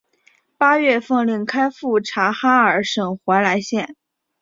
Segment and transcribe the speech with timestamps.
[0.57, 3.95] 八月奉令开赴察哈尔省怀来县。